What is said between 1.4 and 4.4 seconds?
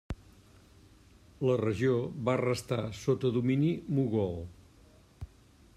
La regió va restar sota domini mogol.